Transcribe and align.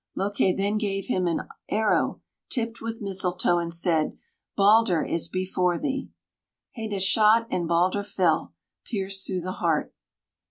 Loake 0.15 0.57
then 0.57 0.79
gave 0.79 1.05
him 1.05 1.27
an 1.27 1.41
arrow 1.69 2.21
tipped 2.49 2.81
with 2.81 3.03
mistletoe 3.03 3.59
and 3.59 3.71
said: 3.71 4.17
"Balder 4.57 5.03
is 5.03 5.27
before 5.27 5.77
thee." 5.77 6.09
Heda 6.75 6.99
shot 6.99 7.45
and 7.51 7.67
Balder 7.67 8.01
fell, 8.03 8.55
pierced 8.83 9.27
through 9.27 9.41
the 9.41 9.51
heart. 9.61 9.93